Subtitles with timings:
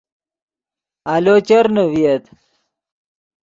[1.13, 2.23] آلو چرنے ڤییت